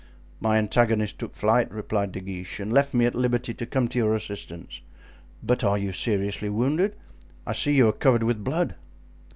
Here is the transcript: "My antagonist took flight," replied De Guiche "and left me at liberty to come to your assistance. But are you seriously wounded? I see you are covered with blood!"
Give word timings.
"My 0.39 0.57
antagonist 0.57 1.19
took 1.19 1.35
flight," 1.35 1.69
replied 1.71 2.11
De 2.11 2.21
Guiche 2.21 2.59
"and 2.59 2.73
left 2.73 2.95
me 2.95 3.05
at 3.05 3.13
liberty 3.13 3.53
to 3.53 3.67
come 3.67 3.87
to 3.89 3.99
your 3.99 4.15
assistance. 4.15 4.81
But 5.43 5.63
are 5.63 5.77
you 5.77 5.91
seriously 5.91 6.49
wounded? 6.49 6.95
I 7.45 7.51
see 7.53 7.75
you 7.75 7.89
are 7.89 7.93
covered 7.93 8.23
with 8.23 8.43
blood!" 8.43 8.73